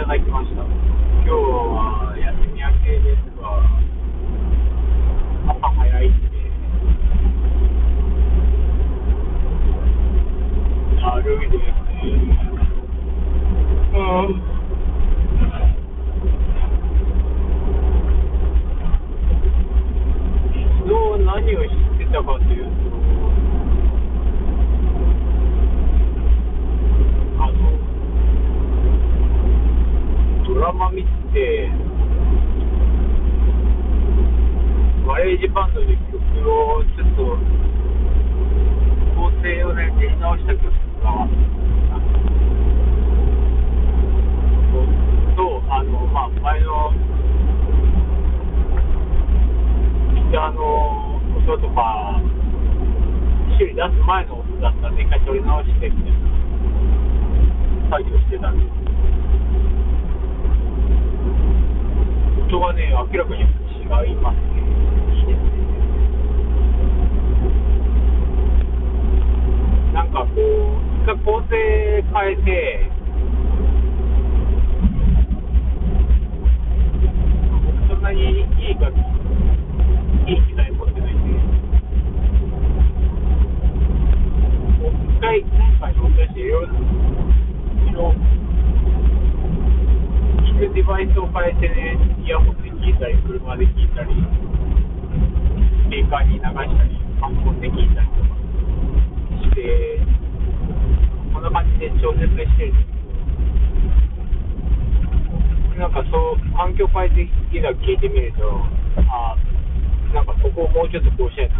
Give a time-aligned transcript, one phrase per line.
[0.00, 0.62] ただきました。
[0.62, 0.70] 今
[1.24, 3.60] 日は休み明けですが、
[5.52, 6.24] 朝早いんで、
[10.96, 12.00] だるいですね。
[13.92, 14.40] うん。
[20.80, 22.72] 昨日何をしてたかというと、
[27.38, 27.54] あの、
[30.52, 31.70] ドラマ見て、
[35.06, 36.12] ガレージバンドで曲
[36.50, 37.38] をちょっと、
[39.14, 41.28] 構成をね、練り直した曲が、
[45.36, 46.92] と、あの、まあ、前の、
[50.14, 50.52] ギター
[51.60, 52.20] の音とか、
[53.58, 56.18] 修理出す前の音だったら、一回取り直してみたいな
[57.90, 58.70] 作業してたんです
[62.50, 64.42] 音がね、明らかに違いますね。
[65.14, 65.48] いいですね。
[69.92, 70.40] なんかこう、
[71.02, 71.54] 一回構成
[72.12, 72.90] 変えて、
[77.52, 78.96] 僕そんなにいい楽器、
[80.28, 81.30] いい機材持ってないんで、
[84.78, 85.48] もう一回、今
[85.80, 86.72] 回の私、いろいろ、
[87.86, 88.14] いろ
[90.46, 91.92] 聞くデバイスを変えてね、
[92.24, 96.56] イヤホンで聞いたり、車で聞いたり、スピーカーに流した
[96.88, 98.32] り、パソコンで聞いたりとか
[99.44, 100.00] して、
[101.36, 102.96] こんな感じで調節してるんです。
[105.68, 108.64] けど、なんかそう、環境変えていざ聞いてみると、
[109.04, 109.36] あ
[110.14, 111.56] なんかそこをもうちょっとこうしたいな、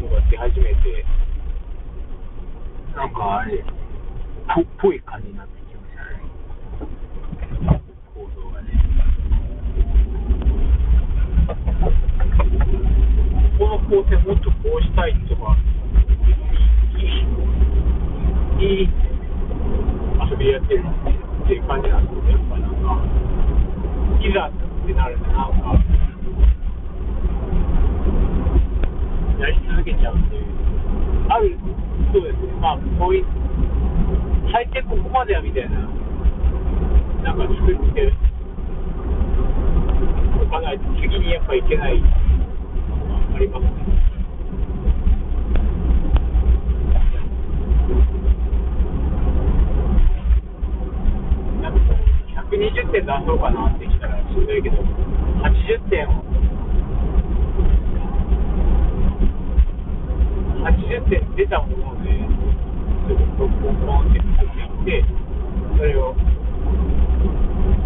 [0.00, 1.04] のが出始めて、
[2.96, 3.62] なんかあれ、
[4.48, 6.38] ぽぽい感じになってきましたね。
[8.14, 8.68] 構造がね。
[13.88, 15.56] この構成もっとこうしたいとか、
[16.98, 17.08] いい、
[18.60, 18.88] いい、
[20.20, 23.00] 遊びやってるっていう感じなんですけど、やっぱなんか、
[24.20, 24.52] いざっ
[24.86, 25.72] てなるとなんか、
[29.40, 30.36] やり続けちゃうんで、
[31.32, 31.56] ある、
[32.12, 33.26] そうですね、まあ、こういう、
[34.52, 35.80] 最低ここまではみたいな、
[37.24, 38.12] なんか作って
[40.44, 42.27] おかないと次にやっぱいけない
[43.38, 43.70] ありますね。
[51.62, 51.78] なんか
[52.50, 56.24] 120点出そうかなってきたらしんどいけど、80点を、
[60.66, 62.10] 80点出たもので、
[63.06, 65.06] すぐポンポンポンって作っていって、
[65.78, 66.12] それを、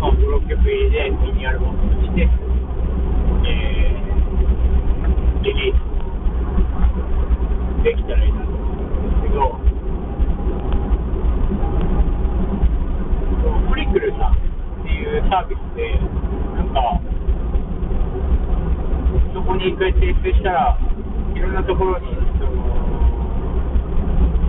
[0.00, 2.28] まあ、5、6曲入りでミニアルバムとして、
[3.46, 4.06] えー、
[5.46, 5.78] リリース
[7.84, 9.38] できたらいいなと思うんですけど、
[13.44, 16.00] このフリクルさんっていうサービスで、
[16.56, 16.98] なんか、
[19.56, 20.76] そこに一回提出したら、
[21.34, 22.52] いろんなところに、その、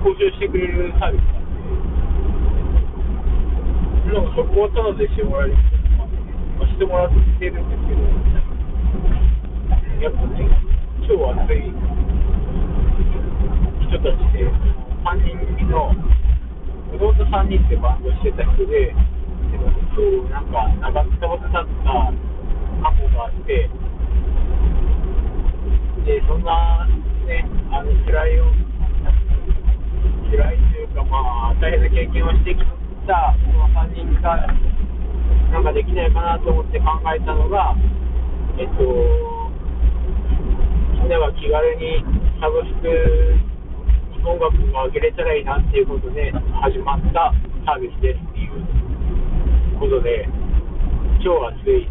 [0.04, 1.48] 交渉してくれるサービスなん
[4.04, 5.56] で、なんかそこをタダでしてもらえる
[6.60, 8.04] まあしてもらってるんですけど、
[10.04, 10.44] やっぱね、
[11.08, 11.72] 超熱い
[13.88, 15.96] 人たちで、3人組の、
[16.92, 21.72] 子供と3人ってバンドしてた人で、でもそうなんか長くたまってた過
[22.92, 23.70] 去があって、
[26.48, 26.88] な
[27.28, 27.44] ね、
[27.76, 28.48] あの辛いを、
[30.32, 32.64] 辛いというか、まあ、大変な経験をしてき
[33.04, 34.48] たこの3人が、
[35.52, 37.76] なんかできないかなと思って考えたのが、
[38.58, 39.52] えっと、
[41.04, 42.00] みんなが気軽に
[42.40, 42.88] サブスク
[44.16, 46.32] に音楽が上げれたらいいなっていうことで
[46.64, 47.34] 始まった
[47.66, 48.64] サービスですっていう
[49.80, 50.30] ことで、
[51.20, 51.90] 超熱い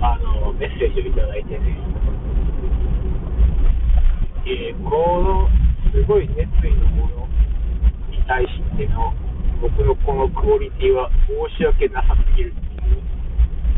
[0.00, 1.97] あのメッセージをいただいてね、
[4.46, 5.48] えーこの
[5.92, 7.28] すごい熱意のもの
[8.10, 9.12] に対しての
[9.60, 13.02] 僕のこのクオリティは申し訳なさすぎるっていう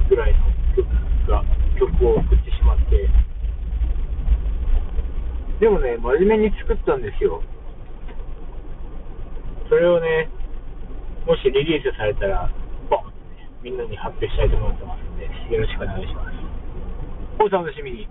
[0.09, 0.41] ぐらいの
[0.77, 0.87] 曲
[1.29, 1.45] が
[1.79, 3.09] 曲を送ってしまって。
[5.61, 7.43] でもね真面目に作ったんですよ。
[9.69, 10.29] それをね
[11.27, 12.51] もしリリースされたら
[12.89, 13.13] ボン
[13.63, 16.35] みんなに発表したいと思ってますのでよろしくお願いします。
[17.39, 18.09] お楽しみに。